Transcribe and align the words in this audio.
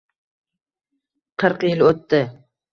Qirq 1.45 1.69
yil 1.69 1.87
o’tdi 1.93 2.25